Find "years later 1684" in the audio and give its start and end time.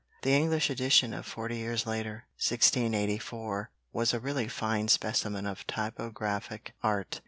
1.57-3.69